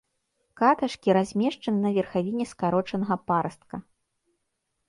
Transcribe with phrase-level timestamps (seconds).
[0.59, 3.75] Каташкі размешчаны на верхавіне скарочанага парастка.